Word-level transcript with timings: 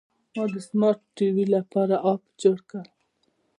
ما 0.37 0.45
د 0.53 0.55
سمارټ 0.67 0.99
ټي 1.15 1.27
وي 1.35 1.45
لپاره 1.55 1.95
اپ 2.11 2.21
جوړ 2.41 2.57
کړ. 2.69 2.83